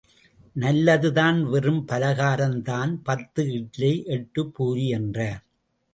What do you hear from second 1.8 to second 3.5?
பலகாரம்தான் பத்து